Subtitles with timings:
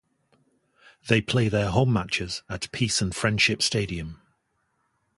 [1.09, 4.19] They play their home matches at Peace and Friendship Stadium.